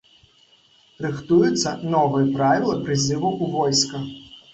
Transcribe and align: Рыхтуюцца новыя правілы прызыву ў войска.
Рыхтуюцца 1.05 1.73
новыя 1.95 2.31
правілы 2.39 2.79
прызыву 2.87 3.29
ў 3.43 3.45
войска. 3.59 4.03